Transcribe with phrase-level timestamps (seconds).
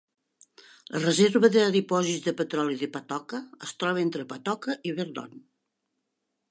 [0.95, 5.39] La reserva de dipòsits de petroli de Patoka es troba entre Patoka i Vernon.